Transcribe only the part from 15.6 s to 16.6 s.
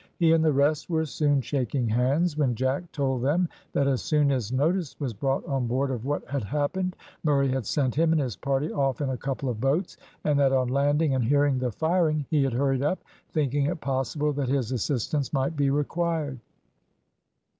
required.